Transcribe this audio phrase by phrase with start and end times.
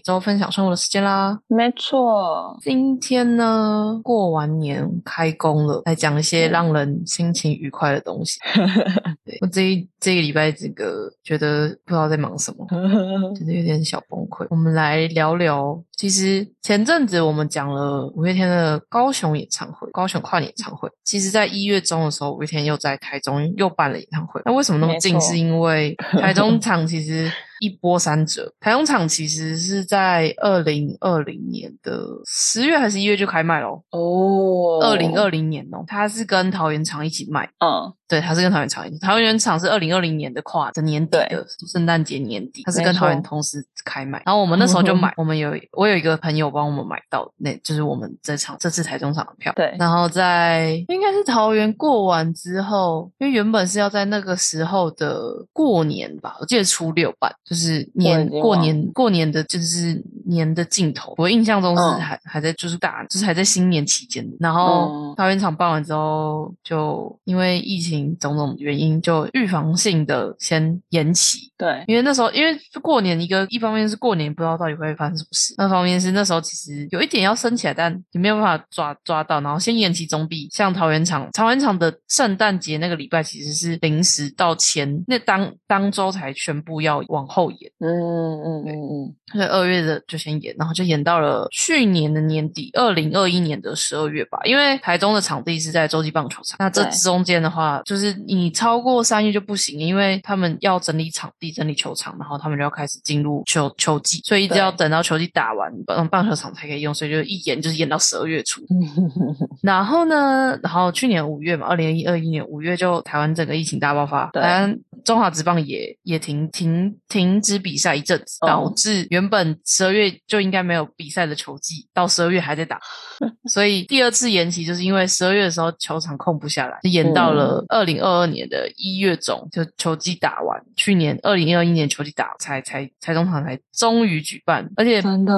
[0.00, 1.38] 每周分享生活的时间啦。
[1.46, 8.38] 没错，今天呢，过完年开工了，来讲一些嗯让人心情愉快的东西。
[9.22, 12.66] 对我这一这个礼拜这个觉得不知道在忙什么，
[13.36, 14.46] 真的有点小崩溃。
[14.48, 20.88] 我们来聊聊，其实前阵子我们讲了五月天的高雄演唱会，高雄跨年演唱会。
[21.04, 24.40] 其实，在一月中的时候，五月天又在台中又办了演唱会。
[24.46, 25.20] 那为什么那么近？
[25.20, 27.30] 是因为台中场其实
[27.60, 28.52] 一波三折。
[28.58, 33.84] 台中厂其实是在二零二零年的十月还是一月就开卖咯。
[33.90, 37.48] 哦，二零二零年哦，它是跟桃园厂一起卖。
[37.60, 44.20] 嗯，对，他是跟桃园场桃园场是二零二零年的跨的年底的圣诞节年底，他是跟桃园同时开卖。
[44.26, 49.52] 然后我们那时候就买， 我们有我有一个朋友帮我们买到，那就是我们这场这次台中场的票。
[49.54, 61.14] 对然后在应该是桃园过完之后，因为原本是要在那个时候的过年吧，我记得初六办，就是年过年过年的就是年的尽头。
[61.16, 71.49] 我印象中是嗯还、还在就是大就是还在新年期间，然后嗯桃园场办完之后，就因为疫情种种原因，就预防性的先延期。
[71.60, 94.38] 对，因为那时候，因为过年一个一方面是过年不知道到底会发生什么事，那方面是那时候其实有一点要升起来，但也没有办法抓抓到，然后先延期总比像桃园场，桃园场的圣诞节那个礼拜其实是临时到前那当当周才宣布要往后延，嗯嗯嗯嗯，所以二月的就先延，然后就延到了去年的年底，二零二一年的十二月吧。
[94.44, 108.60] 因为台中的场地是在洲际棒球场，那这中间的话，就是你超过三月就不行，因为他们要整理场地、整理球场，然后他们就要开始进入球球季，所以一直要等到球季打完，棒棒球场才可以用，所以就一延就是延到十二月初。
[108.70, 108.80] 嗯
[109.62, 118.46] 然后呢，然后去年五月嘛，二零一二一年五月就台湾整个疫情大爆发，对台湾中华职棒也也停停停止比赛一阵子，哦。
[118.46, 122.80] 导致原本十二月就应该没有比赛的球季，到十二月还在打，
[123.50, 135.32] 所以第二次延期就是因为十二月的时候球场空不下来，延到了二零二二年的一月中，就球季打完，去年二零二一年球季打才才才中场才终于举办，而且真的，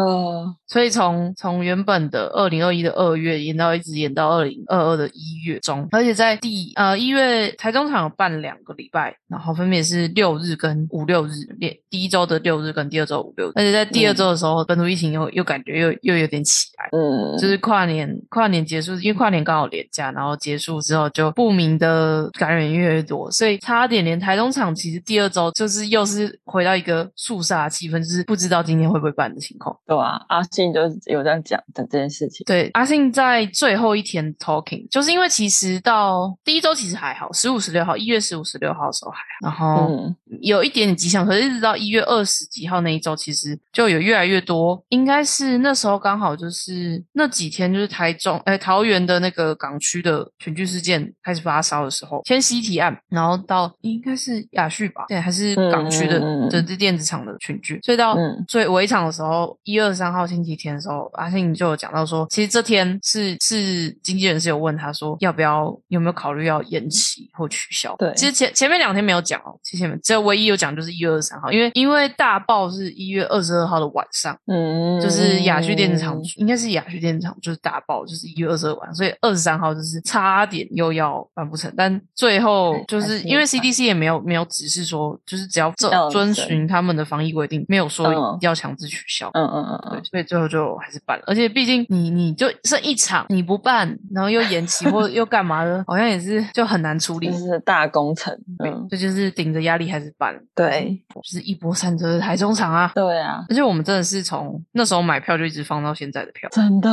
[0.73, 16.89] 所以从从原本的二零二一的二月延到一直延到二零二二的一月中，而且在第呃一月台中场有办两个礼拜，然后分别是六日跟五六日，连第一周的六日跟第二周五六日，而且在第二周的时候，本土疫情又又感觉又又有点起来。
[16.93, 29.77] 嗯，就是跨年，跨年结束，因为跨年刚好连假，然后结束之后就不明的感染越来越多，所以差点连台中场其实第二周就是又是回到一个肃杀气氛，就是不知道今天会不会办的情况。
[29.87, 58.45] 对啊，阿信就是有这样讲的这件事情，对，阿信在最后一天 talking，就是因为其实到第一周其实还好，十五、十六号，一月十五、十六号的时候还好，然后嗯，有一点点迹象，可是一直到一月二十几号那一周，其实就有越来越多，应该是那时候刚好就是那几天，就是台中哎桃园的那个港区的群聚事件开始发烧的时候，先西提案，然后到应该是亚旭吧，对，还是港区的、嗯嗯嗯的的电子厂的群聚，所以到嗯。
[58.49, 67.97] 最尾场的时候，一二三号星期天的时候，阿信就有讲到说，其实这天是是经纪人是有问他说，要不要有没有考虑要延期或取消？
[67.97, 74.37] 对其实前前面两天没有讲哦，其实前面只有唯一有讲就是一月二十三号，因为因为大爆是一月二十二号的晚上。
[74.47, 89.31] 嗯，就是亚旭电子厂，应该是亚旭电子厂，就是大爆，就是一月二十二晚，所以二十三号就是差点又要办不成，但最后就是因为 CDC 也没有没有指示说，就是只要要遵遵循他们的防疫规定，没有说嗯要强制取消。
[89.35, 97.43] 嗯嗯嗯对，嗯，所以最后就还是办了，而且毕竟你你就剩一场，你不办，然后又延期或又干嘛的，好像也是就很难处理就。
[97.43, 102.93] 是大工程，对嗯，，这就是顶着压力还是办了，对就是一波三折的台中场啊。
[102.95, 106.89] 对啊，而且我们真的是从那时候买票就一直放到现在的票，真的，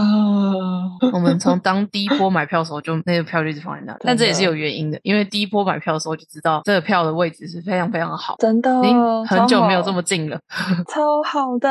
[1.14, 10.40] 我们从当第一波买票的时候就那个票就一直放在那，但这也是有原因的，因为第一波买票的时候就知道这个票的位置是非常非常好，真的已经 很久没有这么近了。
[10.88, 11.70] 超好的，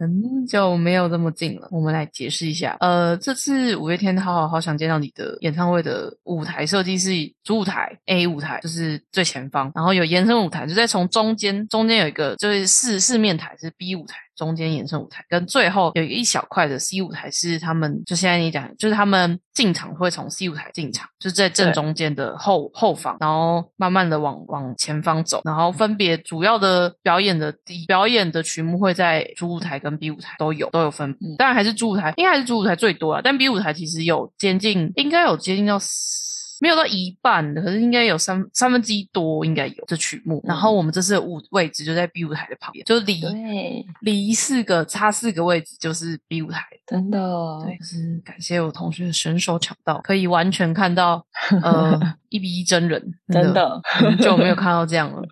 [0.00, 2.76] 很久没有这么近了，我们来解释一下。
[2.80, 7.10] 呃，这次五月天《好好好想见到你》的演唱会的舞台设计是
[7.42, 14.16] 主舞台 A 舞台，就是最前方，然后有延伸舞台，就在从中间，中间有一个就是四四面台是 B 舞台。
[14.36, 36.35] 中间延伸舞台，跟最后有一小块的 C 舞台是他们就现在你讲，就是他们进场会从 C 舞台进场，就是在正中间的后后方，然后慢慢的往往前方走，然后分别主要的表演的第表演的曲目会在主舞台跟 B 舞台都有都有分布，嗯当然还是主舞台，应该还是主舞台最多啊，但 B 舞台其实有接近，应该有接近到四。
[36.60, 40.42] 没有到一半的，可是应该有三三分之一多，应该有这曲目。
[40.44, 46.64] 然后我们这次的舞位置就在 B 舞台的旁边，就离对，离四个差四个位置就是 B 舞台。
[46.86, 47.18] 真的，
[47.64, 51.24] 对，就是感谢我同学神手抢到，可以完全看到
[51.62, 51.98] 呃
[52.28, 55.22] 一比一真人，真的很久没有 看到这样了，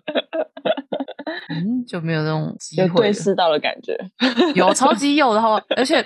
[1.49, 3.97] 嗯，就没有那种机有会视到的感觉。
[4.53, 6.03] 有超级有的话，而且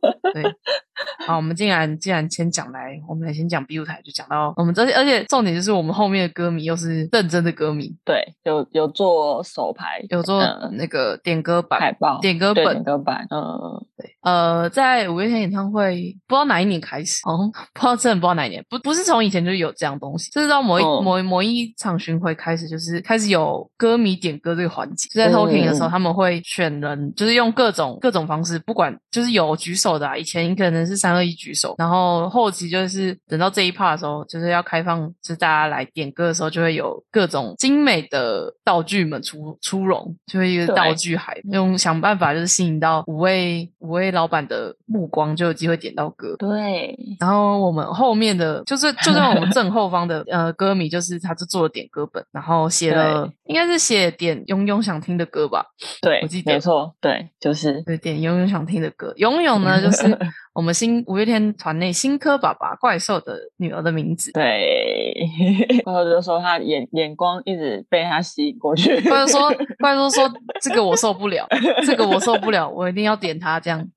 [0.32, 0.42] 对，
[1.26, 10.70] 好，我们既然既然先讲来，我们来先讲 B 舞台，就讲到我们这，而且重点就是我们后面的歌迷又是认真的歌迷，对，有有做手牌，有做嗯。
[10.76, 13.84] 那个点歌版海报、点歌本对点，歌版，嗯，
[14.22, 46.34] 呃，在五月天演唱会，不知道哪一年开始，哦，不知道真的不知道哪一年，不不是从以前就有这样东西，就是到某一、嗯某一某一场巡回开始，就是开始有歌迷点歌这个环节，就在嗯 talking 的时候，嗯他们会选人，就是用各种各种方式，不管就是有举手的、啊，以前可能是三二一举手，然后后期就是等到这一 part 的时候，就是要开放，就是大家来点歌的时候，就会有各种精美的道具们出出笼，就会一个道具海，用想办法就是吸引到五位五位老板的目光，就有机会点到歌。
[46.38, 55.64] 对，然后我们后面的，就是就在我们正后方的 呃歌迷，就是他就做了点歌本，然后写了应该是写点庸庸想听的歌吧，
[56.00, 59.12] 对，我记得没错，对，就是对，点庸庸想听的歌。
[59.16, 60.18] 庸庸呢，就是
[60.52, 64.32] 我们新五月天团内新科爸爸怪兽的女儿的名字。
[64.32, 65.14] 对，
[65.84, 70.28] 怪兽就说他眼眼光一直被他吸引过去，怪兽说， 怪兽说
[70.60, 71.46] 这个我受不了，
[71.86, 73.88] 这个我受不了，我一定要点他这样。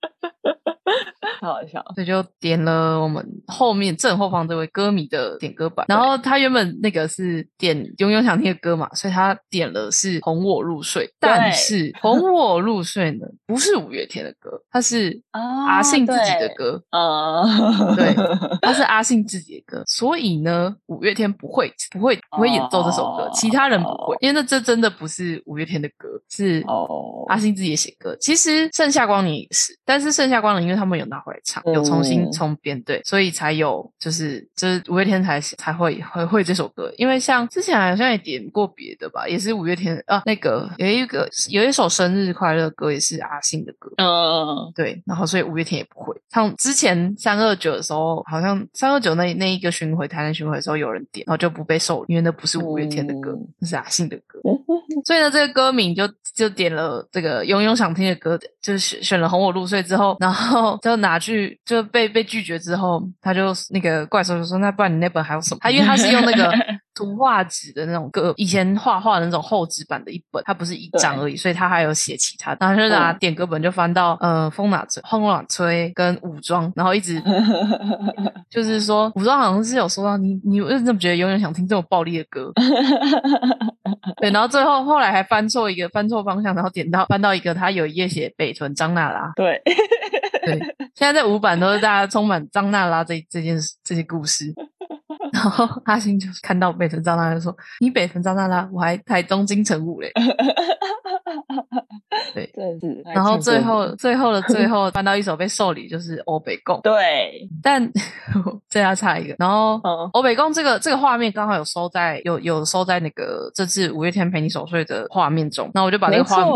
[1.42, 18.14] 好好笑，所以就点了我们后面正后方这位歌迷的点歌版，然后他原本那个是点永远想听的歌嘛，所以他点了是《哄我入睡》，但是《哄我入睡》呢不是五月天的歌，他是啊阿信自己的对歌，嗯，对，
[18.62, 27.26] 他是阿信自己的歌，所以呢，五月天不会不会不会演奏这首歌，哦其他人不会，因为那这真的不是五月天的歌，是哦。
[27.30, 28.16] 阿信自己写歌。
[28.20, 36.92] 其实《盛夏光年》也是，但是《盛夏光年》因为他们有拿回来唱，有重新嗯重编对，所以才有就是就是五月天才才会会会这首歌。
[36.98, 46.56] 因为像之前好像也点过别的吧，也是五月天啊，那个有一个有一首生日快乐歌也是阿信的歌，嗯，对，然后所以五月天也不会唱。
[46.58, 54.40] 之前三二九的时候，好像三二九那那一个巡回台南巡回的时候有人点，然后就不被受理，因为那不是五月天的歌，嗯那是阿信的歌。
[54.44, 54.60] 嗯
[55.06, 66.52] 所以呢，这个歌名就就点了这个永永想听的歌，就是选选了《哄我入睡》之后，然后就拿去就被被拒绝之后，他就那个怪兽就说：“那不然你那本还有什么？”他因为他是用那个
[66.96, 72.58] 图画纸的那种歌，以前画画的那种厚纸板的一本，它不是一张而已，所以他还有写其他的。
[72.62, 77.22] 然后就拿嗯点歌本就翻到呃风哪吹、风哪吹跟武装，然后一直
[78.50, 82.52] 就是说武装好像是有说到你你为什么觉得永远想听这种暴力的歌？
[84.22, 89.32] 对，然后最后后来还翻错一个翻错方向，然后点到翻到一个他有一页写北屯张娜拉。
[89.36, 89.62] 对，
[90.46, 90.60] 对，
[90.96, 94.54] 现在在五版都是大家充满张娜拉这这件这些故事。
[95.34, 100.12] 然后阿星就看到北屯张娜拉就说：“你北屯张娜拉，我还台东金城武嘞。
[102.34, 103.02] ”对真是。
[103.14, 106.80] 然后最后最后的 最后翻到一首被受理，就是欧北贡。
[106.84, 107.92] 对，但
[108.70, 109.36] 这要差一个。
[109.40, 116.52] 然后嗯欧北贡这个这个画面刚好有收在有有收在那个这次五月天陪你守岁的画面中，那我就把这没个画面，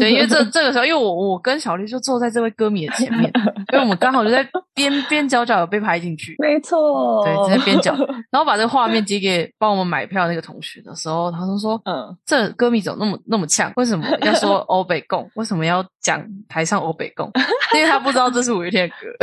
[0.00, 3.30] 对，因为这这个时候，因为我我跟小绿就坐在这位歌迷的前面，
[3.72, 4.42] 因为我们刚好就在
[4.76, 7.92] 边边角角有被拍进去，没错，对，就在边角，
[8.30, 11.80] 然后把这个画面截给帮我们买票那个同学的时候，他就说。
[11.86, 13.72] 嗯，这歌迷怎么那么那么呛？
[13.76, 15.28] 为什么要说 欧北共？
[15.34, 17.32] 为什么要讲台上欧北共？
[17.74, 19.06] 因为他不知道这是五月天的歌。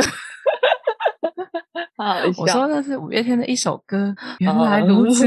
[1.96, 5.24] 好好我说那是五月天的一首歌，原来如此。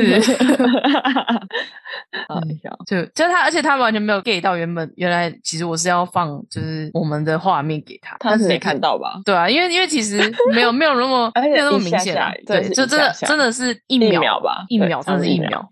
[2.40, 9.22] 好好笑，就就他，而且他完全没有 get 到原本原来其实我是要放就是我们的画面给他，他是没看到吧？
[9.26, 10.20] 对啊，因为因为其实
[10.54, 12.16] 没有没有那么 没有那么明显
[12.46, 15.72] 对，就真的真的是一一秒秒吧一秒真的是一秒。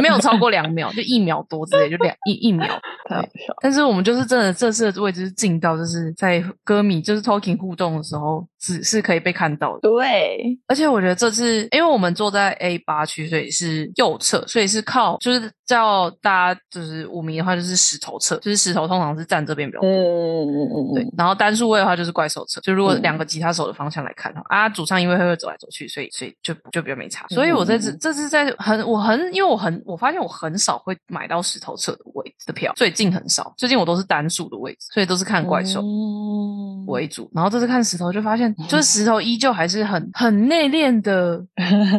[0.00, 2.66] 没有超过两秒，就一秒多之类，就两一一秒。
[3.08, 9.80] 太好笑，但是我们就是真的这次的位置是近到，就是在歌迷就是 talking 互动的时候，是是可以被看到的。
[9.80, 19.88] 对，而且我觉得这次，因为我们坐在 A 八区，所以是右侧，所以是靠就是叫大家就是五迷的话，就是石头侧，就是石头通常是站这边比较多。
[19.88, 27.26] 嗯嗯嗯嗯对，然后单数位的话就是怪兽侧，就如果嗯两个吉他手的方向来看的话，啊，主唱因为会走来走去，所以所以就就比较没差。
[27.28, 35.80] 所以我这次嗯这次在很我很因为我很我发现我很少会买到石头侧的位置的票，最近很少，最近我都是单数的位置，所以都是看怪兽。
[35.80, 41.40] 嗯为主，然后这次看石头就发现， 就是石头依旧还是很很内敛的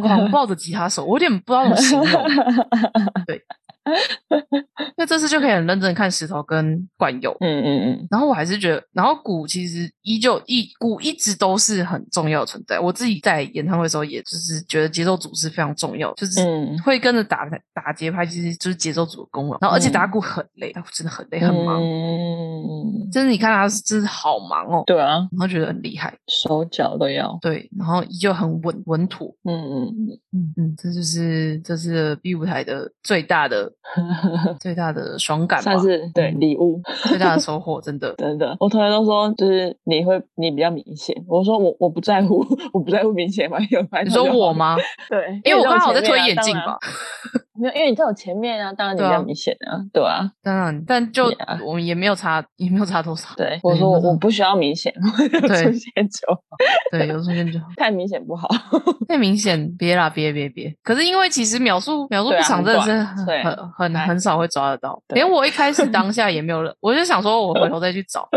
[0.01, 2.23] 狂暴的吉他手，我有点不知道怎么形容。
[4.97, 12.79] 那这次就可以很认真看石头跟冠佑，嗯嗯嗯，然后我还是觉得，然后鼓其实依旧一鼓一直都是很重要的存在。
[12.79, 16.77] 我自己在演唱会的时候，也就是觉得节奏组是非常重要，就是嗯。
[16.83, 19.57] 会跟着打打节拍，其实就是节奏组的功劳。
[19.61, 27.37] 然后而且打鼓很累，打鼓真的很累很忙，嗯，就是你看他真是好忙哦，对啊，然后觉得很厉害，手脚都要。
[27.41, 29.95] 对，然后依旧很稳稳妥，嗯嗯
[30.33, 36.81] 嗯嗯，这就是这是 B 舞台的最大的嗯， 最大的爽感吧算，是对嗯礼物。
[37.09, 38.13] 最大的收获， 真的。
[38.17, 41.13] 真的，我同学都说，就是你会你比较明显。
[41.27, 44.53] 我说我我不在乎， 我不在乎明显嘛，有拍你说我？
[44.53, 44.77] 吗？
[45.09, 46.55] 对，因为我刚好在推眼镜。
[46.55, 46.77] 吧
[47.61, 51.25] 没有，因为你在我前面啊，当然你比较明显啊，对啊，当然，但就
[51.65, 53.29] 我们也没有差，也没有差多少。
[53.37, 53.59] 对。
[53.63, 56.41] 我说我我不需要明显， 我有对出现就好
[56.91, 57.67] 对，有出现就好。
[57.77, 58.47] 太明显不好。
[59.07, 60.73] 太明显，别啦，别别别。
[60.83, 65.01] 可是因为其实秒数秒速对啊不长，真的是很很很很哎很少会抓得到。
[65.09, 68.27] 连我一开始当 下也没有人，我就想说，我回头再去找，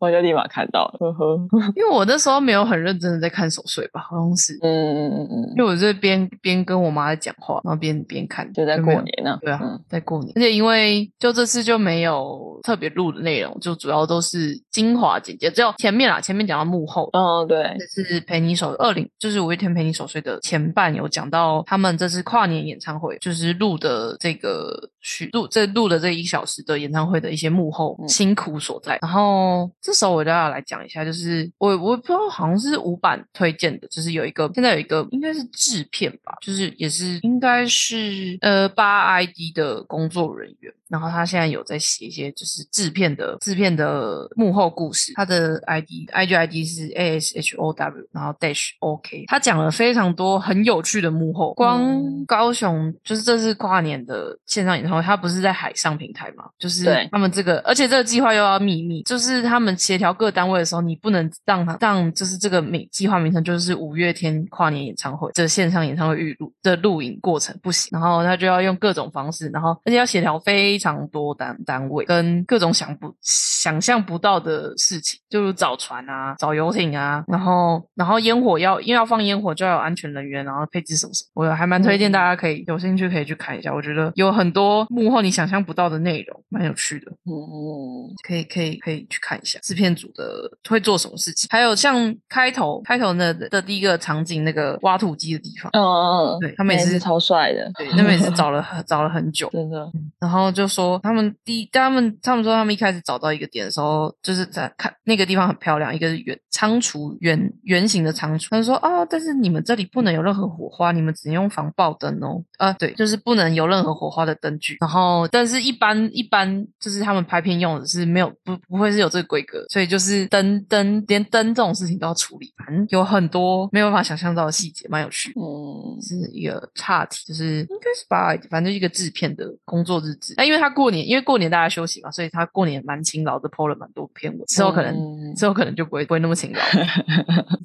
[0.00, 1.38] 我就立马看到了，呵呵。
[1.76, 9.38] 因为我那时候没有很认真的在看守岁吧，好像是，嗯嗯嗯嗯，因为我是边边跟我妈在讲话，然后边边看，就在过年呢。
[9.40, 17.08] 对啊，嗯在过年，而且因为就这次就没有特别录的内容，就主要都是精华简介，只有前面啦，前面讲到幕后。
[17.12, 28.98] 哦，对，这是陪你守二零，就是五月天陪你守岁的前半有讲到他们这次跨年演唱会，就是录的这个许录这录的这一小时的演唱会的一些幕后嗯辛苦所在。
[29.00, 40.72] 然后这时候我就要来讲一下，就是我我不知道好像是五版推荐的，就是有一个现在有一个应该是制片吧，就是也是应该是呃八 ID 的工作人员。
[40.88, 51.52] 然后他现在有在写一些就是制片的制片的幕后故事，他的 ID IG ID 是 A S H O W，然后 dash OK，他讲了非常多很有趣的幕后。
[51.52, 56.44] 光嗯高雄就是这次跨年的线上演唱会，他不是在海上平台嘛？
[56.58, 87.10] 就是对他们这个，而且这个计划又要秘密，就是他们协调各单位的时候，你不能让他让就是这个名计划名称就是五月天跨年演唱会这线上演唱会预录的录影过程不行，然后他就要用各种方式，然后而且要协调非常多单单位跟各种想不想象不到的事情，就如找船啊、找游艇啊，然后然后烟火要因为要放烟火就要有安全人员，然后配置什么什么，我还蛮推荐大家可以有兴趣可以去看一下，我觉得有很多幕后你想象不到的内容，蛮有趣的。
[87.26, 99.48] 嗯可以可以可以去看一下制片组的会做什么事情，还有像开头开头的的第一个场景那个挖土机的地方，嗯嗯嗯，对他们也是是超帅的，对，那边也是找了很找了很久。
[99.52, 108.48] 真的，然后就说他们第一，他们他们说他们一开始找到一个点的时候，就是在看那个地方很漂亮，一个是圆仓储圆圆形的仓储。
[108.50, 112.42] 他就说哦，但是你们这里不能有任何火花，你们只能用防爆灯哦。
[112.58, 114.76] 啊，对，就是不能有任何火花的灯具。
[114.80, 125.32] 然后，但是一般一般就是他们拍片用的是没有不不会是有这个规格，所以就是灯灯连灯这种事情都要处理，反正有很多没有办法想象到的细节，蛮有趣。
[125.36, 130.34] 嗯是一个岔题，就是应该是把反正一个制片的工作日志。
[130.36, 134.44] 那因为他过年，因为过年大家休息嘛，所以他过年蛮勤劳的，PO 了蛮多篇文。
[134.46, 136.58] 之后可能、嗯之后可能就不会不会那么勤劳。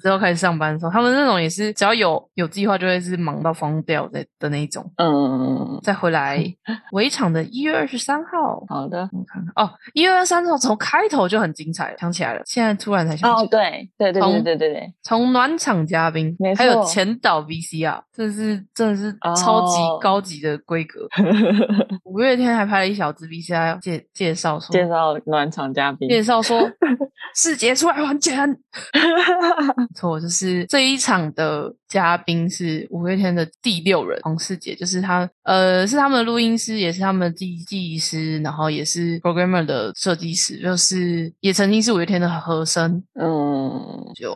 [0.02, 4.92] 之后开始上班的时候，他们那种也是只要有有计划，就会是忙到疯掉的的那一种。
[4.98, 6.44] 嗯，再回来
[6.92, 8.64] 围场的一月二十三号。
[8.70, 9.10] 好的。
[9.14, 13.44] 我看看哦，一月二十三号从开头就很精彩，想起来了，现在突然才想起来。
[13.44, 21.08] 哦，对对对对对对对，从暖场嘉宾，还有前导 VCR，这是真的是超级哦高级的规格。
[22.06, 26.70] 五月天还拍了一小支 VCR 介介绍说，介绍暖场嘉宾，介绍说
[27.36, 28.48] 世杰出来还钱。
[29.78, 43.80] 没错，就是这一场的嘉宾是五月天的第六人黄世杰，就是他呃是他们的录音师，也是他们的记记忆师，然后也是 programmer 的设计师，就是也曾经是五月天的和声，嗯
[44.16, 44.34] 就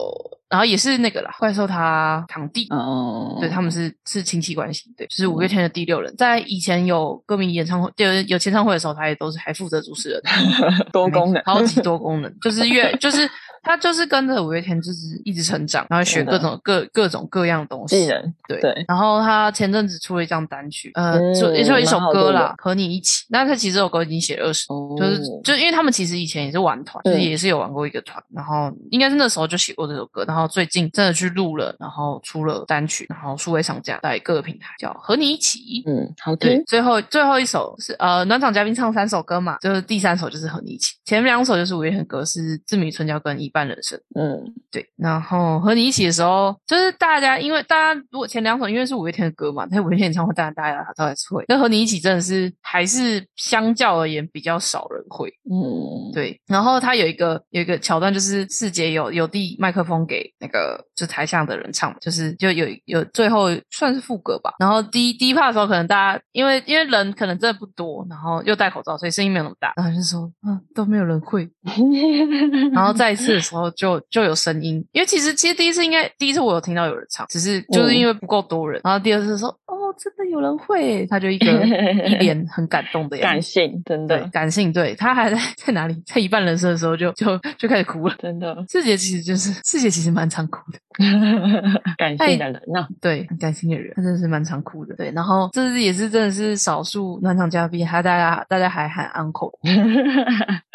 [0.50, 2.68] 然后也是那个啦，怪兽他堂弟。
[2.70, 10.22] 哦，对，他们是是亲戚关系，对，就是五月天的第六人，在以前有歌迷演唱会，有有签唱会的时候，他也都是还负责主持人，
[10.94, 13.30] 多功能， 超级多功能，就是越 就是
[13.68, 17.98] 他就是跟着五月天，就是一直成长，然后学各种各各种各样的东西。
[17.98, 23.26] 技能对对然后他前阵子出了一张单曲，呃，就一首蛮好听歌啦，和你一起。
[23.30, 35.84] 那他其实这首歌已经写了二十哦就是就因为他们其实以前也是玩团，就是嗯也是有玩过一个团，然后应该是那时候就写过这首歌，然后最近真的去录了，然后出了单曲，然后数位上架在各个平台，叫和你一起。
[35.86, 44.00] 嗯，好对听，，最后最后一首是呃暖场嘉宾唱三首歌嘛，就是第三首就是和你一起，前面两首就是五月天的歌，是志明春娇跟一半人生。
[44.14, 51.44] 嗯对，然后和你一起的时候，就是大家因为大家如果前两首因为是五月天的歌嘛，那五月天演唱会，当然大家都还是会。
[51.48, 55.28] 那和你一起真的是还是相较而言比较少人会。
[55.50, 64.54] 嗯，对，然后他有一个有一个桥段，就是四姐有有递麦克风给那个就台下的人唱，就是就有有最后算是副歌吧。
[64.60, 71.50] 然后第一第一 part 的时候，可能大家因为因为人可能真的不多，然后又戴口罩，所以声音没有那么大，然后就说嗯都没有人会。
[72.74, 78.82] 然后再一次的时候就就有声音，因为其实其实第一次应该第一次我有听到有人唱，只是就是因为不够多人。
[78.84, 81.48] 然后第二次说哦真的有人会，他就一个
[82.08, 83.42] 一脸很感动的样感。
[83.42, 88.16] 性，真的，感性，对他还在在哪里，在一半人生的时候就就就开始哭了。
[88.20, 90.80] 真的四姐其实就是四姐，其实蛮常哭的，
[91.98, 95.12] 感性的人呐，对，很感性的人，他真的是蛮常哭的，对。
[95.12, 99.52] 然后这次也是真的是少数暖场嘉宾，还大家大家还喊 uncle，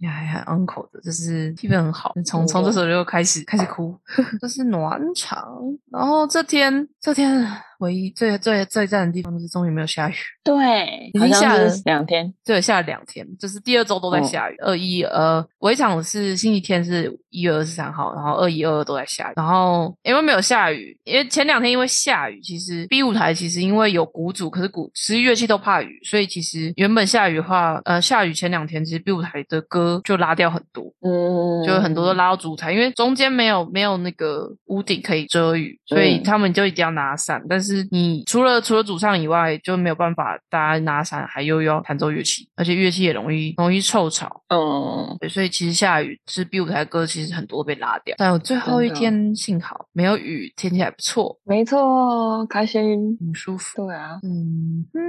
[0.00, 2.12] 也还很 uncle 的，就是气氛很好。
[2.24, 3.96] 从从这时候就开始开始哭，
[4.40, 5.60] 这是暖场。
[5.90, 7.46] 然后这天这天
[7.80, 14.56] 唯一最最最赞的地方就是终于没有下雨， 对，已经下了两天，对，下了两天，就是第二周都在哦下雨。
[14.58, 19.32] 二一呃，尾场是星期天是一月二十三号，然后二一二二都在下雨。
[19.36, 30.84] 然后因为没有下雨，因为前两天因为下雨，其实 B 舞台其实因为有鼓组，可是鼓十一乐器都怕雨，所以其实原本下雨的话，呃，下雨前两天其实 B 舞台的歌就拉掉很多。
[31.00, 37.42] 嗯，就很多都拉到主舞台，因为中间没有没有那个屋顶可以遮雨，所以嗯他们就一定要拿伞。
[37.48, 44.42] 但是你除了除了主唱以外，就没有办法大家拿伞，还又要弹奏乐器，而且乐器也容易容易臭吵。
[44.48, 48.14] 嗯，对，所以其实下雨是 B 舞台歌，其实很多被拉掉。
[48.18, 53.86] 但我最后一天幸好没有雨，天气还不错，没错，开心，很舒服。
[53.86, 54.18] 对啊。
[54.22, 55.00] 嗯嗯，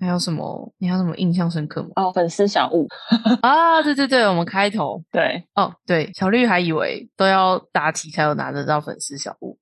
[0.00, 0.72] 还有什么？
[0.78, 1.88] 你还有什么印象深刻吗？
[1.96, 2.86] 哦，粉丝小物，
[3.42, 9.58] 啊，对对对，我们开头对哦，对，小绿还以为都要答题才有拿得到粉丝小物。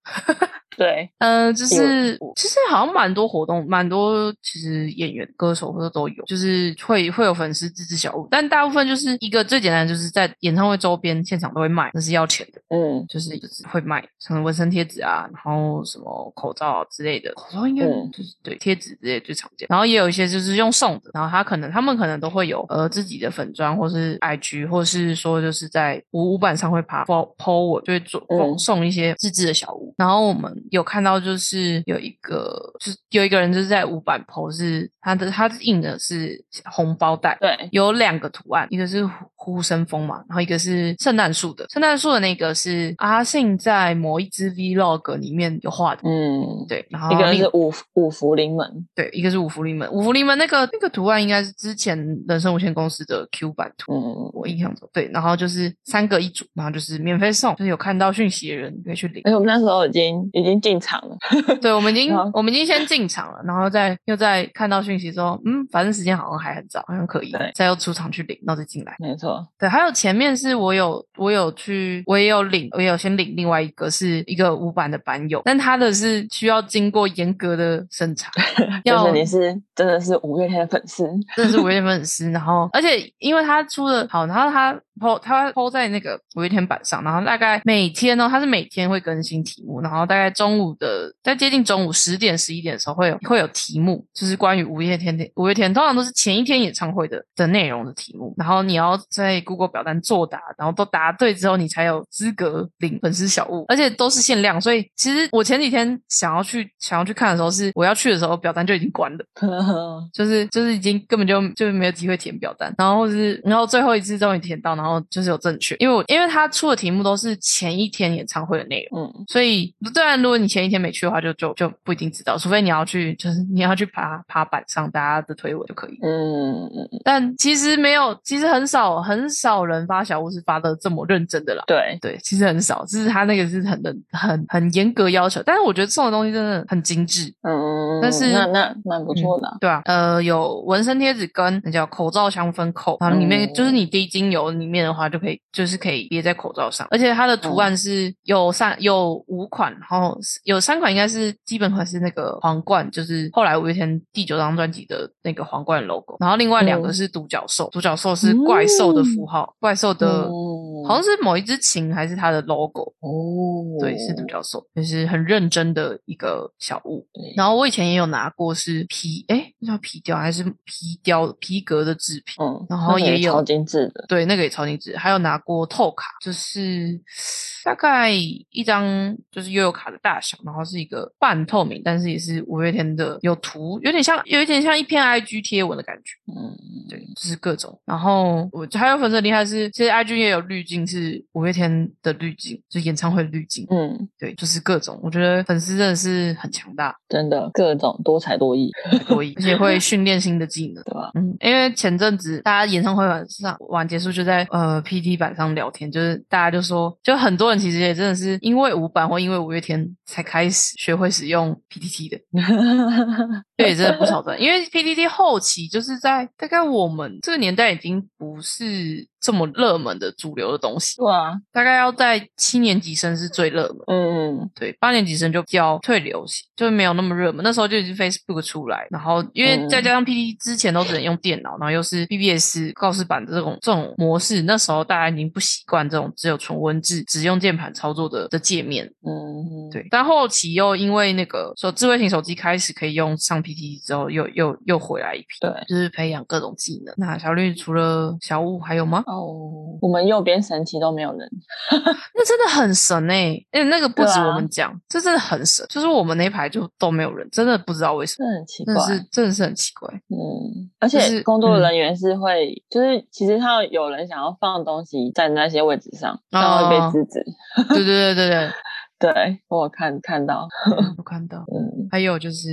[0.77, 13.05] 对，呃，就是其实好像蛮多活动，蛮多其实演员、歌手或者都有，就是会会有粉丝自制小物，但大部分就是一个最简单，的，就是在演唱会周边现场都会卖，那是要钱的，嗯。
[13.09, 28.59] 就是就是会卖，什么纹身贴纸啊，然后什么口罩之类的，口罩应该嗯就是对贴纸之类最常见，然后也有一些就是用送的，然后他可能他们可能都会有呃自己的粉砖或是 IG，或是说就是在五五板上会爬 po po 文，就会做嗯。
[28.59, 41.67] 送一些自制的小物，然后我们有看到就是有一个就是有一个人就是在五板坡是他的它印的是红包袋，对，有两个图案，一个是呼呼声风嘛，然后一个是圣诞树的。
[41.69, 53.93] 圣诞树的那个是阿信在某一支 vlog 里面有画的，嗯，对，然后一个另是五五福临门，对，一个是五福临门，五福临门那个那个图案应该是之前人生无限公司的 Q 版图。
[53.93, 59.21] 嗯，我印象中，对，然后就是三个一组，然后就是免费送，就是有看到讯息的人可以去领。
[59.27, 61.17] 而且我们那时候已经已经进场了，
[61.61, 68.95] 对，我们已经 我们已经先进场了，然后再又再看到讯息说，嗯，反正时间好像还很早，好像可以对，再要出场去领，然后再进来。
[68.99, 78.31] 没错，对，还有前面是我有我有去，我也有领，我也有先领另外一个是一个五版的版友，但他的是需要经过严格的审查，
[78.85, 81.05] 就要是你是真的是五月天的粉丝，
[81.37, 109.25] 真的是五月天粉丝，然后而且因为他出的好，然后他 PO 他 PO 在那个五月天版上，然后大概每天呢，他是每天会更新题目，然后大概中午的在接近中午十点十一点的时候会有会有题目，就是关于五月天的五月天，通常都是前一天演唱会的的内容的题目，然后你要在 Google 表单作答，然后都答对之后，你才有资格领粉丝小物，而且都是限量，所以其实我前几天想要去想要去看的时候是我要去的时候表单就已经关了。
[110.13, 119.05] 就是就是已经根本就就没有机会填表单，然后或是然后最后一次终于填到，然后就是有正确，因为我因为他出的题目都是前一天演唱会的内容。
[119.05, 125.99] 嗯，所以，当然，如果你前一天没去的话就，就就不一定知道，除非你要去，就是你要去爬爬板上大家的推文就可以。
[126.03, 131.63] 嗯嗯嗯，但其实没有，其实很少很少人发小物是发的这么认真的啦。
[131.67, 137.33] 对对，其实很少，就是他那个是很的很很严格要求，但是我觉得送的东西真的很精致。
[137.43, 139.57] 嗯，但是那那蛮不错的啊。
[139.61, 160.29] 对啊，呃，有纹身贴纸跟那叫口罩香氛扣，然后里面、嗯就是你滴精油里面的话，就可以就是可以别在口罩上，而且它的图案是有三有五款，然后有三款应该是基本款是那个皇冠，就是后来五月天第九张专辑的那个皇冠 logo，然后另外两个嗯是独角兽，独角兽是怪兽的符号，怪兽的。
[160.29, 167.07] 嗯好像是某一只琴还是它的 logo，哦，对，是独角兽，就是很认真的一个小物。
[167.35, 172.45] 然后我以前也有拿过是皮，哎，那叫皮雕还是皮雕皮革的制品？
[172.45, 174.97] 嗯，然后也有那个超精致的，对，那个也超精致。
[174.97, 177.01] 还有拿过透卡，就是
[177.65, 186.13] 大概一张就是悠悠卡的大小，然后是一个半透明，但是也是五月天的有图，有点像有一点像一篇 IG 贴文的感觉。
[186.27, 186.55] 嗯，
[186.89, 187.81] 对，就是各种。
[187.87, 193.67] 然后我还有粉丝很厉害是，其实 IG 也有滤镜，是五月天的滤镜，就是演唱会的滤镜。
[193.71, 195.01] 嗯，对，就是各种。
[195.03, 198.71] 我觉得粉丝真的是很强大，真的各种多才多艺，
[199.07, 200.83] 多艺， 而且会训练新的技能。
[200.85, 201.11] 对吧？
[201.15, 212.19] 嗯，因为前阵子大家演唱会晚上晚结束就在呃 PT 板上聊天，就是大家就说，就很多人其实也真的是因为五版或因为五月天才开始学会使用 PTT 的，
[213.57, 214.39] 对，真的不少的。
[214.39, 223.79] 因为 PTT 后期就是在大概我们这个年代已经不是这么热门的主流的东西，对啊，大概要在七年级生是最热门。
[223.87, 227.43] 嗯，对，八年级生就比较退流行，就没有那么热门。
[227.43, 238.85] 那时候就已经 Facebook 出来，然后因为嗯再加上 PPT 之前都只能用电脑，然后又是 BBS 告示板的这种这种模式，那时候大家已经不习惯这种只有纯文字、只用键盘操作的的界面。
[239.07, 245.51] 嗯，对，但后期又因为那个说智慧型手机开始可以用上 PT 之后，又又又回来一批，对。
[245.67, 246.95] 就是培养各种技能。
[246.99, 249.03] 那小绿除了小五还有吗？
[249.17, 251.29] 哦，我们右边神奇都没有人，
[251.71, 253.47] 那真的很神哎、欸！
[253.53, 255.65] 因为那个不止我们讲，这真的很神。
[255.69, 258.95] 就是我们那一排就都没有人，真的不知道为什么，这很奇真怪的。
[258.95, 259.89] 是真的是很奇怪。
[260.09, 267.25] 嗯，而且工作嗯人员是会，就是其实他有人想要放东西在那些位置上，他会被哦制止。
[267.69, 268.51] 对对对对对，
[268.99, 269.13] 对，
[269.49, 270.47] 我有看看到，
[270.97, 271.39] 我看到。
[271.53, 272.47] 嗯，还有就是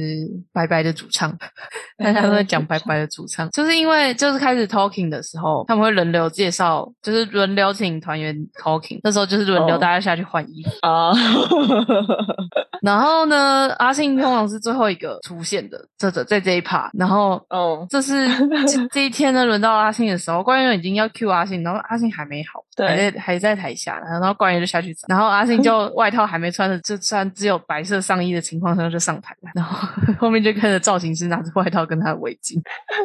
[0.51, 1.32] 白白的主唱，
[2.04, 10.69] 大家都在讲白白的主唱，就是因为就是开始 talking 的时候，他们会轮流介绍，就是轮流请团员 talking，那时候就是轮流哦大家下去换衣服。
[10.82, 11.13] 啊，
[12.82, 18.27] 然后呢，阿信通常是最后一个出现的，这这在这一 part，然后哦，这是
[18.67, 22.88] 这这一天呢，轮到阿信的时候，官员已经要 cue 阿信，然后阿信还没好，对。
[22.88, 29.88] 还在还在台下，然后官员就下去找，然后阿信就 外套还没穿的，就穿只有白色上衣的情况下就上台了，然后
[30.20, 32.60] 后面就看着造型师拿着外套跟他的围巾，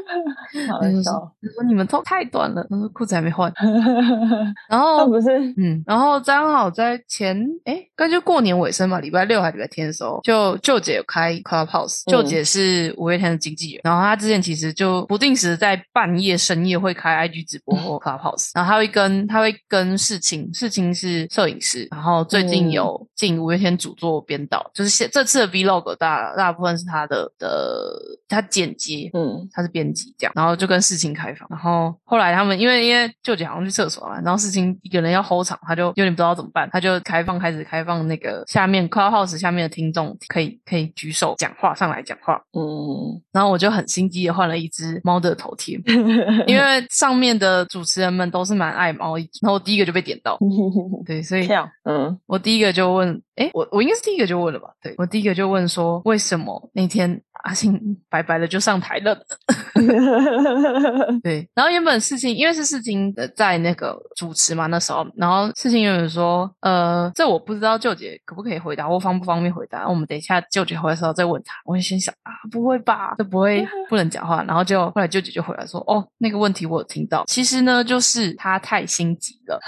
[0.70, 1.12] 好笑。
[1.54, 3.52] 说你们头太短了，他说裤子还没换，
[4.68, 22.70] 然他后不是，嗯，然后刚好在前哎，刚就过年尾声嘛，礼拜六还礼拜天的时候，就舅姐有开 Clubhouse，舅嗯姐是五月天的经纪人，然后她之前其实就不定时在半夜深夜会开 IG 直播或 Clubhouse，然后她会跟她会跟世青，世青是摄影师，然后最近嗯。
[22.70, 27.98] 有进五月天主做编导，就是现这次的 Vlog 大大部分是他的的
[28.28, 29.48] 他剪接，嗯。
[29.52, 45.80] 他是编辑这样，然后就跟事情开房，然后后来他们因为因为舅舅好像去厕所了，然后事情一个人要 hold 场，他就有点不知道怎么办，他就开放开始开放那个下面 Clubhouse 下面的听众可以可以举手讲话上来讲话，嗯，然后我就很心机的换了一只猫的头贴，
[46.46, 49.16] 因为上面的主持人们都是蛮爱猫，
[49.46, 50.36] 然后我第一个就被点到，
[51.06, 51.46] 对，所以，
[51.84, 52.18] 嗯。
[52.26, 54.68] 我第一个就问，诶，我我应该是第一个就问了吧？
[54.82, 59.16] 对我第一个就问说，为什么那天阿信白白的就上台了？
[61.22, 71.54] 对，然后原本事情因为是事情的在那个主持嘛，那时候，然后事情原本说，呃，这我不知道舅姐可不可以回答，或方不方便回答，我们等一下舅姐回来的时候再问他。
[71.66, 74.42] 我就先想啊，不会吧，这不会 不能讲话。
[74.44, 79.60] 然后就后来舅姐就回来说，哦，那个问题我有听到，其实呢就是他太心急了，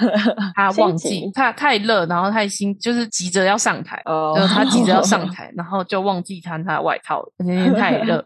[0.54, 8.25] 他 忘记他太热，然后太心就是急着要上台，哦就是他急着要上 台，然后就忘记穿他的外套了，而且那天太热，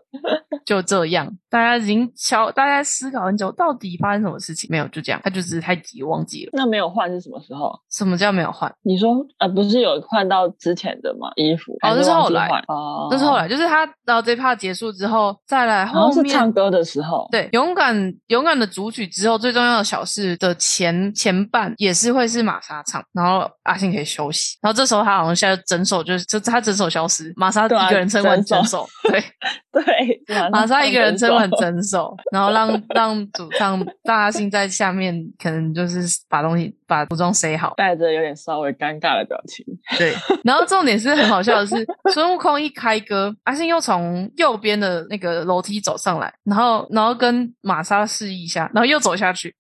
[0.64, 1.36] 就这样。
[1.52, 4.66] 大家已经敲，大家思考很久，到底发生什么事情？
[4.70, 6.50] 没有，就这样，他就只是太急忘记了。
[6.54, 7.78] 那没有换是什么时候？
[7.90, 8.74] 什么叫没有换？
[8.82, 11.30] 你说呃，不是有换到之前的吗？
[11.36, 11.74] 衣服？
[11.82, 17.94] 哦，那是后来，哦，那是后来，就是他到这 part 结束之后，再来后面唱歌的时候，对，勇敢
[18.28, 29.22] 勇敢的主曲之后，最重要的小事的前前半也是会是玛莎唱，然后阿信可以休息，然后这时候他好像现在整首就是就他整首消失，玛莎一个人撑完整首，对
[29.70, 39.64] 对， 玛莎一个人撑完整首，然后让让主唱大阿信在下面可能就是把东西把服装塞好，带着有点稍微尴尬的表情，
[39.98, 49.54] 对， 然后重点是很好笑的是，孙悟空一开歌，阿信又从右边的那个楼梯走上来，然后然后跟玛莎示意一下，然后又走下去。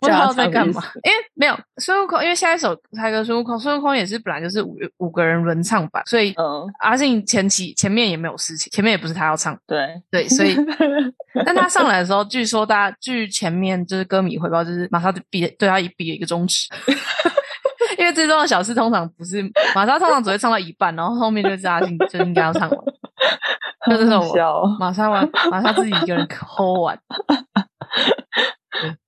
[0.00, 6.34] 不知道在干嘛，因为没有孙悟空，因为下一首猜歌孙悟空，孙悟空也是本来就是五五个人轮唱版，所以
[6.80, 10.00] 阿信前期前面也没有事情，前面也不是他要唱，对。
[10.10, 10.56] 对，所以
[11.46, 16.68] 但他上来的时候，据说大家据前面就是歌迷汇报，就是马上就比对他一比了一个中指，
[17.98, 19.42] 因为最重要的小事通常不是
[19.74, 22.78] 马莎通常只会唱到一半，然后后面就是阿信就应该要唱完，
[23.90, 24.24] 就这种
[24.78, 26.98] 马莎完马莎自己一个人抠完。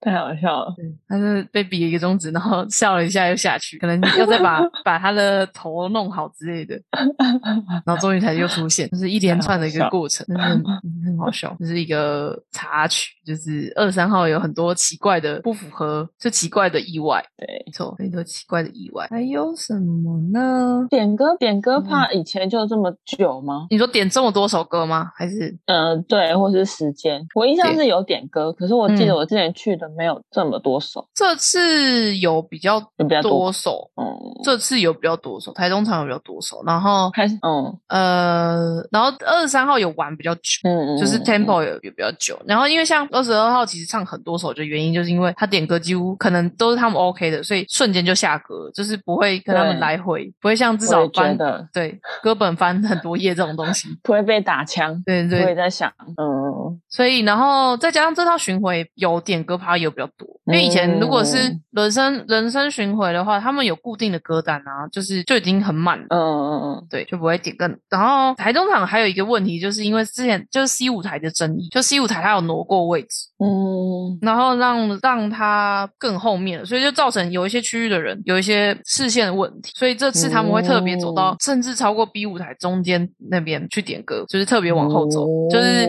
[0.01, 0.75] 太好笑了，
[1.09, 6.75] 他是被比了一个中指，然后笑了一下又下去，可能 要再把把他的头弄好之类的，
[7.85, 10.43] 然后终于才又出现，就是一连串的一个过程，真的
[11.05, 20.87] 很好笑，就是一个插曲，就是二三号有很多奇怪的不符合，就奇怪的意外，对，没错，很多奇怪的意外，还有什么呢？
[20.89, 23.67] 点歌点歌怕以前就这么久吗？
[23.71, 25.11] 你说点这么多首歌吗？
[25.15, 27.21] 还是嗯，对，或是时间？
[27.35, 29.91] 我印象是有点歌，可是我记得我之前去的。
[30.01, 32.81] 没有这么多首，这次有比较
[33.23, 34.07] 多首，嗯，
[34.45, 59.81] 这次有比较多首，台中场有比较多首，然后开始，嗯，呃，然后二十三号有玩比较久，嗯嗯，就是 tempo 有有比较久，然后因为像二十二号其实唱很多首，就原因就是因为他点歌几乎可能都是他们 OK 的，所以瞬间就下歌，就是不会跟他们来回，不会像至少翻的对歌本翻很多页这种东西，不会被打枪，对对，我也在想，嗯，所以然后再加上这套巡回有点歌趴。
[59.81, 61.39] 有比较多，因为以前如果是
[61.71, 66.05] 人生人生巡回的话，他们有固定的歌单啊，就是就已经很满了。
[66.11, 67.79] 嗯嗯嗯，对，就不会点更。
[67.89, 85.89] 然后台中场还有一个问题，就是因为之前就是 C 舞台的争议，就 C 舞台它有挪过位置，嗯，然后让让它更后面，所以就造成有一些区域的人有一些视线的问题，所以这次他们会特别走到甚至超过 B 舞台中间那边去点歌，就是特别往后走，就是。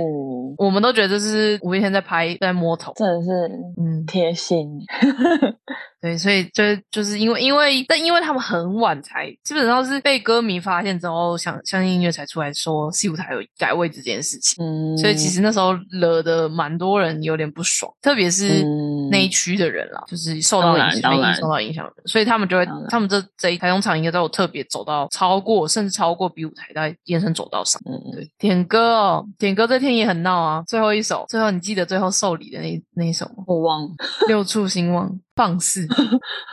[0.58, 3.30] 我们都觉得这是五月天在拍，在摸头，真的是
[3.78, 4.68] 嗯贴心。
[6.02, 14.64] 对，所以就就是因为因为但因为他们很晚才，基本上是被歌迷发现之后，相相信音乐才出来说 C 舞台有改位这件事情。
[14.66, 18.64] 嗯，所以其实那时候惹的蛮多人有点不爽，特别是
[19.12, 27.82] 那一区的人啦，就是受到影响，受到影响的人，所以他们就会，他们这这一台中场应该都有特别走到超过，甚至超过比舞台在延伸走道上。
[27.86, 30.64] 嗯嗯，对，点歌哦，点歌这天也很闹啊。
[30.68, 33.44] 最后一首，最后你记得最后受礼的那那一首吗？
[33.46, 33.90] 我忘了，
[34.28, 35.20] 六处兴旺。
[35.36, 35.88] 放肆，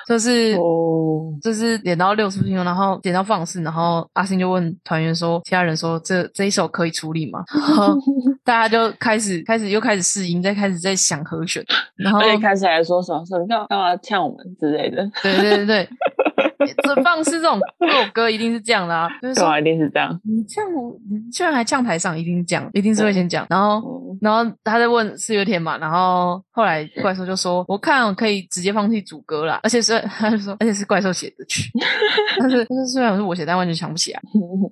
[0.07, 0.57] 就是
[1.43, 7.95] 就是点到六十分钟，然后点到放肆，然后阿星就问团员说：“其他人说这这一首可以处理吗？”然后
[8.45, 11.65] 大家就开始开始又开始试音，再开始在想和弦，
[11.97, 15.11] 然后开始还说什么什么干嘛呛我们之类的。
[15.23, 15.89] 对对对对。
[16.83, 20.19] 这放是这种 这首歌一定是这样的啊，就是说一定是这样。
[20.25, 20.71] 你这样，
[21.11, 23.47] 你居然还呛台上，一定是这样，一定是会先讲。
[23.49, 23.83] 然后，
[24.21, 31.71] 然后他在问四月天嘛，然后后来怪兽就说：“我看可以直接放弃主歌啦，而且是 他就说，而且是怪兽写的曲，
[32.39, 34.21] 但是但是虽然是我写，但完全想不起来。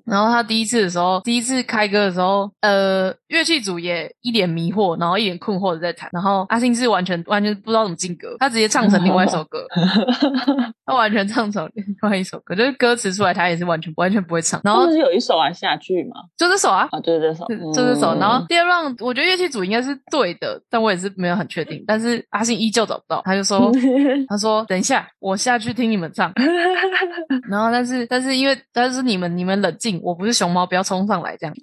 [0.05, 6.09] 然后他第一次的时候，第一次开歌的时候，呃，乐器组也一脸迷惑，然后一脸困惑的在弹。
[6.13, 9.67] 然后阿信是完全完全不知道怎么进歌，他直接唱成另外一首歌，
[10.85, 11.71] 他完全唱成。
[11.75, 14.61] 另外一首歌，就是歌词出来，他也是完全完全不会唱。
[14.63, 18.15] 然后是有一首啊下去嘛，就这首啊，啊就是这首，就这首。
[18.19, 21.83] 然后第二 round，我觉得乐器组应该是对的，但我也是没有很确定。
[21.87, 23.73] 但是阿信依旧找不到，他就说，
[24.29, 26.33] 他说等一下，我下去听你们唱。
[27.49, 31.55] 然后但是但是因为但是你们你们冷静，我不是熊猫，不要冲上来这样。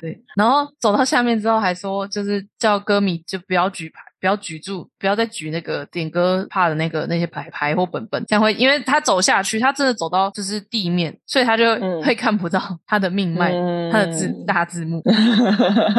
[0.00, 4.00] 对，然后走到下面之后还说，就是叫歌迷就不要举牌。
[4.20, 11.64] 不要举住，不要再举那个点歌怕的那个那些牌牌或本本，这样会，因为他走下去，他真的走到就是地面，所以他就
[12.02, 13.50] 会看不到 他的命脉，
[13.90, 15.02] 他的字大字幕，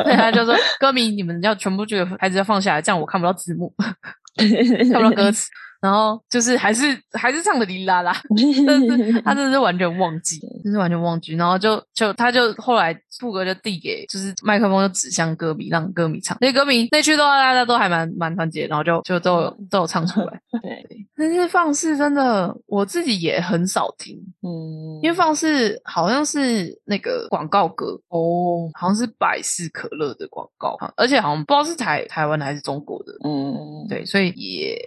[0.03, 3.73] 所以他就说 歌迷你们要全部这个牌子要放下来，这样我看不到字幕，
[4.37, 5.49] 看不到歌词。
[5.81, 8.15] 然后就是还是还是唱的哩啦啦，
[8.67, 20.39] 但是他真的是完全忘记，就是完全忘记，然后就就他就后来副歌就递给，就是麦克风就指向歌迷，让歌迷唱，那歌迷那区都大家都还蛮蛮团结，然后就就都有都有唱出来。
[20.61, 34.77] 对，但是放肆真的我自己也很少听，嗯，因为放肆好像是那个广告歌，哦，好像是百事可乐的广告，而且好像不知道是台台湾的还是中国的，嗯，对，所以也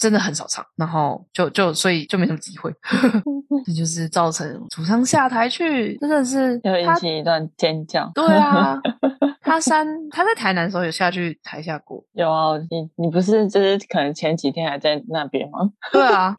[0.00, 2.72] 真的很少唱，然后就就所以就没什么机会，
[3.66, 8.10] 这就是造成主唱下台去，真的是要引起一段尖叫。
[8.14, 8.78] 对啊，
[9.42, 15.58] 他三他在台南的时候有下去台下过，有啊，你你不是就是可能前几天还在那边吗？
[15.92, 16.34] 对啊，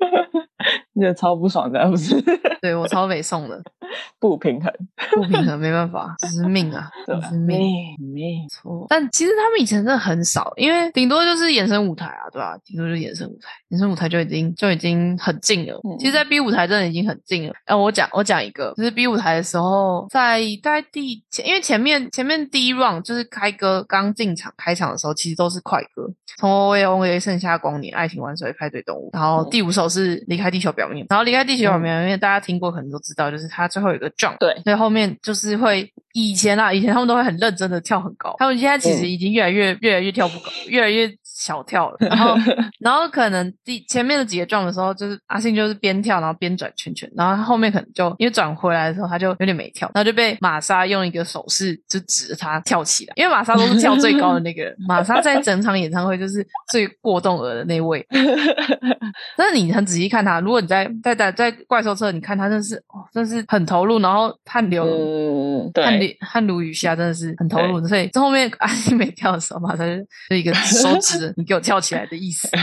[0.93, 2.19] 你就超不爽的，不是？
[2.62, 3.62] 对我超北宋的，
[4.19, 4.71] 不平衡，
[5.13, 7.60] 不平衡没办法，这是命啊， 对吧这是命。
[7.60, 15.80] 命命，错，但其实他们以前真的很少，因为顶多就是衍生舞台啊，对吧、顶多就是衍生舞台，衍生舞台就已经就已经很近了。
[15.84, 17.54] 嗯其实，在 B 舞台真的已经很近了。
[17.65, 34.38] 哎、我讲我讲一个，就是 B 舞台的时候，在大概第前，因为前面前面第一 round 就是开歌刚进场开场的时候，其实都是快歌，从 O A O A 剩下光年、爱情万岁、派对动物，然后嗯第五首是离开地球表面，然后离开地球表面，因为大家听过可能都知道，就是它最后有一个 jump。
[34.39, 41.08] 对，所以后面就是会以前啊，以前他们都会很认真的跳很高，他们现在其实嗯已经越来越、越来越跳不高，越来越
[41.41, 41.97] 小跳了。
[42.01, 42.36] 然后
[42.80, 58.06] 然后可能第前面的几个 jump 的时候，就是阿信就是边跳然后边转圈圈，然后他后面可能就因为转回来的时候他就有点没跳，然后就被玛莎用一个手势就指着他跳起来，因为玛莎都是跳最高的那个人，玛莎在整场演唱会就是最过动儿的那位。
[59.36, 64.86] 但是你很仔细看他，如果你在在在在怪兽车，你看他真的是哦，真的是很投入，然后汗流。
[64.86, 67.86] 嗯，汗，流汗如雨下，真的是很投入。
[67.88, 72.50] 所以这后面阿信没跳的时候，马上就就一个手指着你给我跳起来的意思。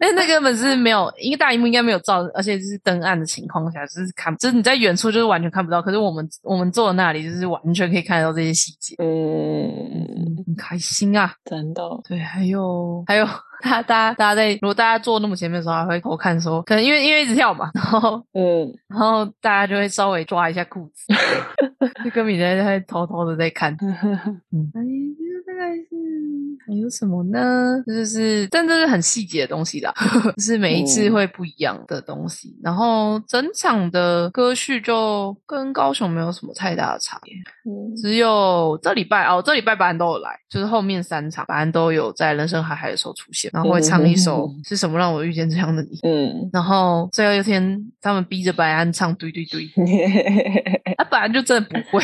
[0.00, 5.80] 因为那根本是没有，因为大荧幕应该没有照，而且就是灯暗的情况下，就是看，就是你在远处就是完全看不到。
[5.82, 9.70] 可是我们我们坐的那里，就是完全可以看得到这些细节，嗯，
[10.46, 11.32] 很开心啊。
[11.44, 13.26] 真的，对，还有还有，
[13.62, 21.06] 大家大家大家在如果大家坐那么前面的时候，还会偷看说，可能因为因为一直跳嘛，然后嗯，然后大家就会稍微抓一下裤子，
[22.04, 23.76] 就跟米在在偷偷的在看。
[24.52, 24.70] 嗯，
[26.66, 27.82] 还有什么呢？
[27.86, 29.92] 就是，但这是很细节的东西啦，
[30.36, 32.56] 就是每一次嗯会不一样的东西。
[32.62, 37.34] 然后整场的歌序就跟高雄没有什么太大的差别，
[37.70, 45.98] 嗯只有这礼拜哦，这礼拜白安都有来，就是后面三场白安都有在人生海海的时候出现，然后会唱一首嗯是什么让我遇见这样的你。
[46.02, 49.68] 嗯，然后最后一天，他们逼着白安唱对对对，
[50.96, 52.02] 他 本来就真的不会，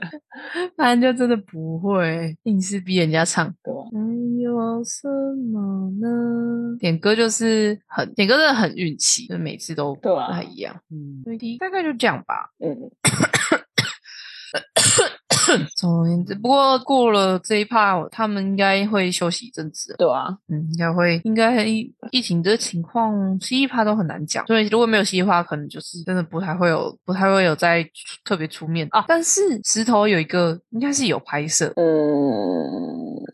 [0.76, 3.46] 白安就真的不会，硬是逼人家唱。
[3.62, 3.80] 对吧？
[3.90, 3.98] 还
[4.42, 5.08] 有什
[5.52, 6.76] 么呢？
[6.78, 10.78] 点歌就是很点歌真的很运气，就每次都不太一样。
[10.90, 12.50] 嗯所以大概就这样吧。
[12.58, 12.76] 嗯，
[15.76, 19.94] 总而言之，不过过了这一趴，他们应该会休息一阵子。
[19.98, 24.46] 对啊，嗯，应该会，应该疫疫情的情况，西一趴都很难讲。
[24.46, 27.84] 所以如果没有西一趴，可能就是真的不太会有，不太会有在
[28.24, 29.04] 特别出面啊。
[29.08, 31.84] 但是石头有一个，应该是有拍摄，嗯，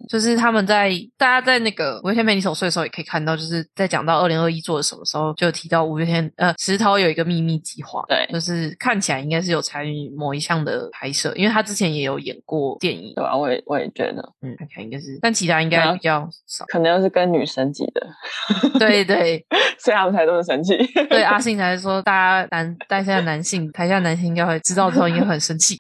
[0.09, 16.65] 就是他们在大家在那个五月天陪你守岁的时候，也可以看到，就是在讲到二零二一做的什么时候，就有提到五月天呃石头有一个秘密计划，对就是看起来应该是有参与某一项的拍摄，因为他之前也有演过电影，对啊，我也我也觉得，嗯，看起来应该是，但其他应该啊比较少。
[16.67, 18.07] 可能又是跟女生挤的，
[18.79, 19.45] 对对
[19.79, 20.77] 所以他们才这么生气。
[21.11, 25.77] 对，阿信才说，大家男台下的男性，台下男性应该会知道之后应该会很生气，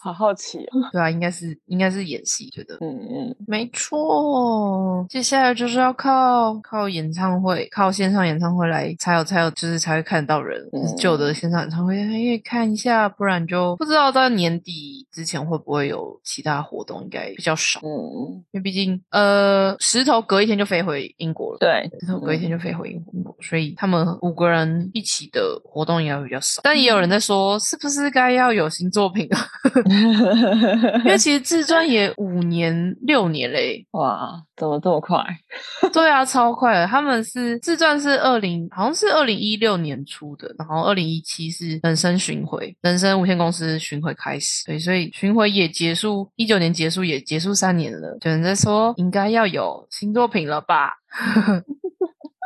[0.00, 2.76] 好好奇哦，对啊，应该是应该是演戏，觉得。
[2.80, 10.60] 嗯嗯，没错，接下来就是要靠靠演唱会，靠线上演唱会来才有才有，就是才会看得到人。
[10.72, 21.58] 就是旧的线上演唱会还可以看一下，不然就不知道到年底之前会不会有其他活动，应该比较少，嗯，因为毕竟呃石头隔一天就飞回英国了。
[21.58, 26.60] 对，石头隔一天就飞回英国，所以他们五个人一起的活动应该会比较少。
[26.62, 29.46] 但也有人在说，是不是该要有新作品啊？
[31.04, 35.22] 因为其实自传也五年六年嘞，哇，怎么这么快？
[35.92, 36.86] 对啊，超快的。
[36.86, 48.18] 他们是自传是二零，好像是二零一六年出的，然后二零一七是人生巡回，人生无限公司巡回开始，对，所以巡回也结束，一九年结束也结束三年了。
[48.22, 50.94] 有人在说应该要有新作品了吧？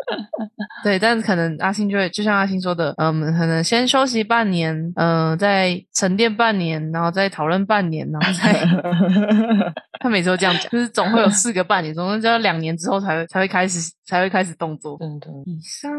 [0.85, 8.65] 对，但是可能阿星就会就像阿星说的，嗯，可能先休息半年，嗯、再沉淀半年，然后再讨论半年，然后再
[10.01, 14.97] 他每次都这样讲，就是总会有四个半年，总共就要两年之后才会才会开始才会开始动作。
[14.99, 15.91] 真的，以上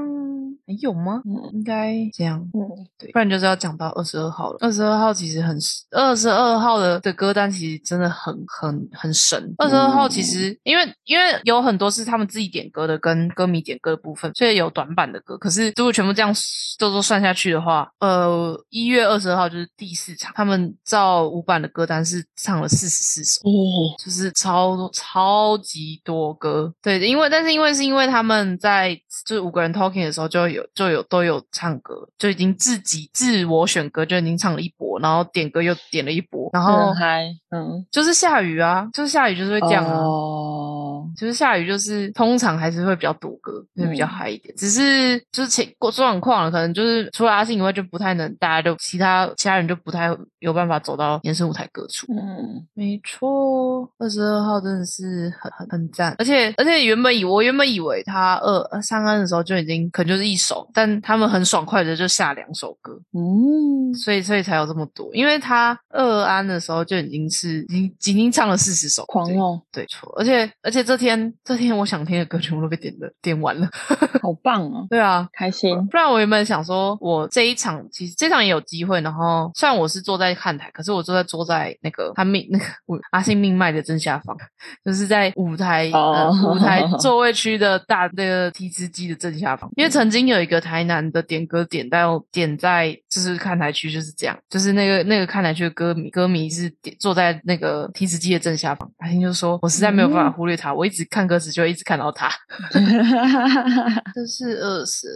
[0.65, 1.21] 还有吗？
[1.25, 2.39] 嗯应该这样。
[2.53, 2.61] 嗯，
[2.97, 4.57] 对，不然就是要讲到二十二号了。
[4.61, 5.57] 二十二号其实很，
[5.91, 9.53] 二十二号的的歌单其实真的很很很神。
[9.57, 15.37] 二十二号其实因为因为有很多是他们自己点歌的，跟歌迷点歌的部分，所以有短板的歌。
[15.37, 16.33] 可是如果全部这样
[16.77, 23.41] 都都算下去的话，呃，一月二十二号就是第四场，他们照五版的歌单是唱了四十四首。
[23.47, 39.97] 哦，就是超多超级多歌，对，因为但是因为是因为他们在就是五个人 talking 的时候就有就有都有唱歌，就已经自己自我选歌就已经唱了一波，然后点歌又点了一波，然后很嗨，嗯，就是下雨啊，就是下雨就是会这样啊。
[39.99, 40.68] 哦，
[41.19, 44.07] 就是下雨，就是通常还是会比较多歌，会比较嗯。
[44.07, 44.55] 嗨一点。
[44.55, 52.07] 只是就是情过状况了，可能就是除了阿信以外，就不太能，大家就其他其他人就不太有办法走到延伸舞台各处。
[52.11, 65.09] 嗯，没错，二十二号真的是很很很赞，而且而且原本以我原本以为他二呃上岸的时候就已经可能就是一首，但他们很爽快的就下两首歌，嗯，所以所以才有这么多。
[65.13, 71.08] 因为他二安的时候就已经是已经已经唱了四十首，狂哦，对错，而且而且这天
[71.43, 73.67] 这天我想听的歌全部都被点了点完了，
[74.21, 75.27] 好棒哦，对啊。
[75.33, 84.35] 开心，不然我原本想说，我这一场其实这场也有机会，然后虽然我是坐在看台，可是我坐在坐在那个他命那个我阿信命脉的正下方，
[84.83, 89.69] 就是在舞台、舞台 座位区的大那个提词机的正下方。
[89.75, 98.89] 因为曾经有一个台南的点歌点到点在就是看台区就是这样，就是那个那个看台区的歌迷歌迷是点坐在那个提词机的正下方。
[98.97, 102.27] 阿信就说，我实在没有办法忽略他，我一直看歌词就会一直看到他。
[104.15, 105.07] 这是二十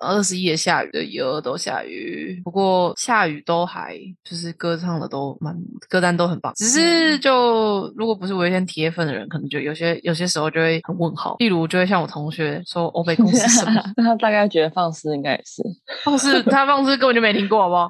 [0.00, 2.40] 二、二十一也下雨的，一二都下雨。
[2.42, 5.54] 不过下雨都还就是歌唱的都蛮
[5.88, 11.36] 歌单都很棒，只是就如果不是我一天铁粉的人，可能就有些有些时候就会很问号。
[11.38, 15.62] 例如就会像我同学说欧贝公司什么那他大概觉得放肆应该也是，
[16.04, 17.88] 放肆，他放肆根本就没听过，好不好？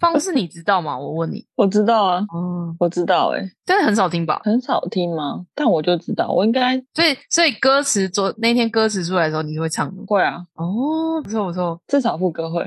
[0.00, 0.98] 放肆你知道吗？
[0.98, 1.46] 我问你。
[1.56, 4.40] 我知道啊，嗯，我知道、欸，哎，但是很少听吧？
[4.44, 5.44] 很少听吗？
[5.54, 11.80] 但我就知道，我应该所以所以歌词昨那天歌词出来的时候，你是会唱的会啊，哦，不错不错。
[11.86, 12.64] 至少副歌会。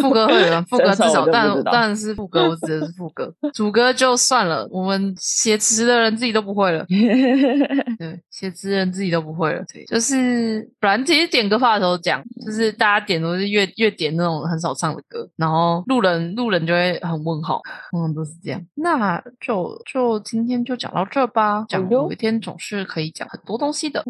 [0.00, 6.84] 副歌会有，副歌至少，但就不知道当然是副歌，我指的是副歌，主歌就算了，我们写词的人自己都不会了，
[7.98, 17.60] 对，写词人自己都不会了，对，就是本来其实点歌发的时候讲，就是大家点都是越越点那种很少唱的歌，然后路人路人就会很问号，
[17.96, 24.04] 嗯，都是这样，那就就今天就讲到这吧，讲有一天总是可以讲很多东西的，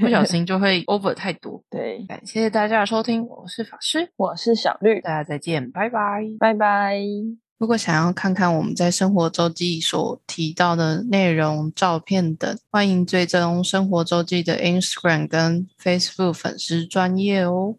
[0.00, 1.60] 不小 心就会 over 太多。
[1.68, 6.24] 对，感谢大家的收听，我是法师，我是小绿，大家再见，拜拜。
[6.38, 7.00] 拜拜。
[7.58, 17.74] 如果想要看看我们在生活周记所提到的内容、照片等，欢迎追踪生活周记的 Instagram 跟 Facebook 粉丝专业哦。